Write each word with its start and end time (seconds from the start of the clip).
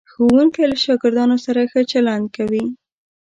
ښوونکی 0.11 0.63
له 0.71 0.77
شاګردانو 0.85 1.37
سره 1.45 1.61
ښه 1.71 1.81
چلند 1.91 2.25
کوي. 2.35 2.65